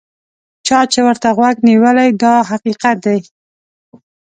[0.67, 3.19] چا چې ورته غوږ نیولی دا حقیقت دی.